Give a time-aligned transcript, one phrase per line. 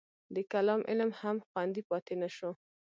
[0.35, 2.51] د کلام علم هم خوندي پاتې نه شو.